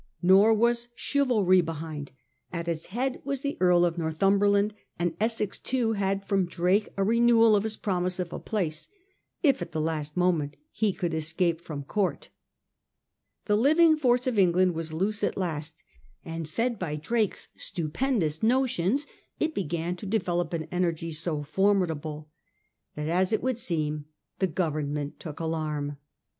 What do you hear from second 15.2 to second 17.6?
at last, and fed by Drake's